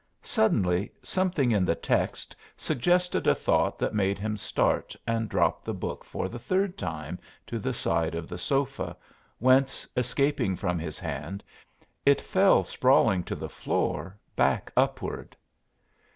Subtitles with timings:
[0.23, 5.75] Suddenly something in the text suggested a thought that made him start and drop the
[5.75, 8.97] book for the third time to the side of the sofa,
[9.37, 11.43] whence, escaping from his hand,
[12.03, 15.35] it fell sprawling to the floor, back upward.